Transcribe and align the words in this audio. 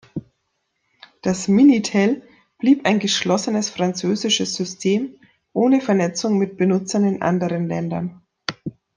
Das 1.21 1.47
Minitel 1.47 2.23
blieb 2.57 2.87
ein 2.87 2.97
geschlossenes 2.97 3.69
französisches 3.69 4.55
System 4.55 5.13
ohne 5.53 5.79
Vernetzung 5.79 6.39
mit 6.39 6.57
Benutzern 6.57 7.05
in 7.05 7.21
anderen 7.21 7.67
Ländern. 7.67 8.19